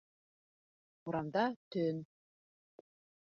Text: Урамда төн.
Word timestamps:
Урамда 1.09 1.45
төн. 1.69 1.97